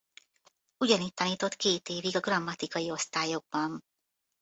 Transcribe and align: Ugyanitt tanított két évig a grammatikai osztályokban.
Ugyanitt 0.77 1.15
tanított 1.15 1.55
két 1.55 1.89
évig 1.89 2.15
a 2.15 2.19
grammatikai 2.19 2.91
osztályokban. 2.91 3.83